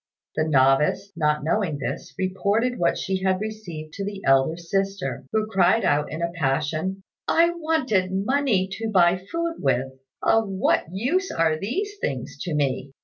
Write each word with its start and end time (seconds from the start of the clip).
The 0.35 0.45
novice, 0.47 1.11
not 1.15 1.43
knowing 1.43 1.77
this, 1.77 2.15
reported 2.17 2.79
what 2.79 2.97
she 2.97 3.21
had 3.21 3.39
received 3.39 3.93
to 3.93 4.03
the 4.03 4.23
elder 4.25 4.57
sister, 4.57 5.27
who 5.31 5.45
cried 5.45 5.85
out 5.85 6.11
in 6.11 6.23
a 6.23 6.31
passion, 6.31 7.03
"I 7.27 7.51
wanted 7.53 8.11
money 8.11 8.67
to 8.79 8.89
buy 8.89 9.23
food 9.31 9.57
with; 9.59 9.91
of 10.23 10.49
what 10.49 10.85
use 10.91 11.29
are 11.29 11.55
these 11.55 11.99
things 12.01 12.35
to 12.45 12.55
me?" 12.55 12.93